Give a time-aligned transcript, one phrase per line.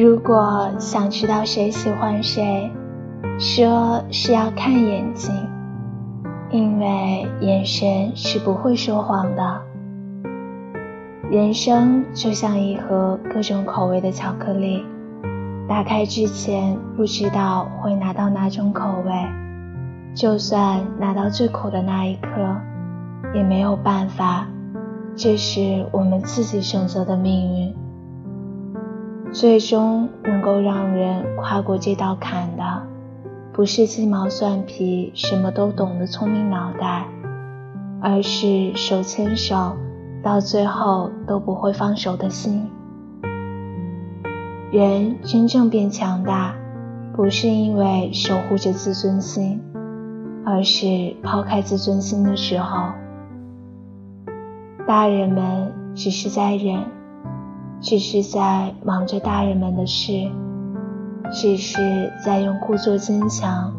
[0.00, 2.70] 如果想知道谁喜欢谁，
[3.36, 5.34] 说是要看眼睛，
[6.52, 9.60] 因为眼神是不会说谎的。
[11.28, 14.86] 人生就像一盒各种口味的巧克力，
[15.68, 19.12] 打开之前不知道会拿到哪种口味，
[20.14, 22.28] 就算拿到最苦的那一颗，
[23.34, 24.46] 也没有办法，
[25.16, 27.74] 这是我们自己选择的命运。
[29.32, 32.82] 最终能够让人跨过这道坎的，
[33.52, 37.06] 不是鸡毛蒜皮、什么都懂的聪明脑袋，
[38.00, 39.76] 而是手牵手。
[40.20, 42.68] 到最后都不会放手的心。
[44.72, 46.56] 人真正变强大，
[47.14, 49.60] 不是因为守护着自尊心，
[50.44, 52.88] 而是抛开自尊心的时候。
[54.88, 56.82] 大人们只是在忍，
[57.80, 60.12] 只是在忙着大人们的事，
[61.32, 63.72] 只是在用故作坚强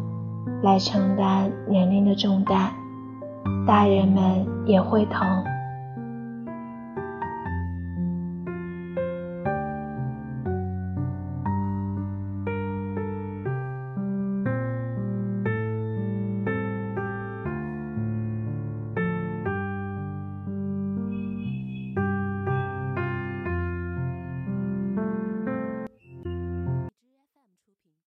[0.62, 2.72] 来承担年龄的重担。
[3.66, 5.26] 大人们也会疼。